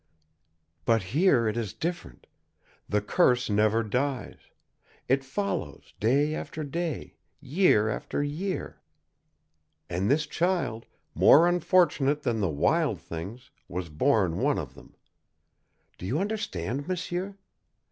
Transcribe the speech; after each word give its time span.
But 0.83 1.03
here 1.13 1.47
it 1.47 1.55
is 1.55 1.73
different. 1.75 2.25
The 2.89 3.01
curse 3.01 3.51
never 3.51 3.83
dies. 3.83 4.39
It 5.07 5.23
follows, 5.23 5.93
day 5.99 6.33
after 6.33 6.63
day, 6.63 7.17
year 7.39 7.87
after 7.87 8.23
year. 8.23 8.81
And 9.91 10.09
this 10.09 10.25
child 10.25 10.87
more 11.13 11.47
unfortunate 11.47 12.23
than 12.23 12.39
the 12.39 12.49
wild 12.49 12.99
things, 12.99 13.51
was 13.67 13.89
born 13.89 14.39
one 14.39 14.57
of 14.57 14.73
them. 14.73 14.95
Do 15.99 16.07
you 16.07 16.17
understand, 16.17 16.87
m'sieur? 16.87 17.37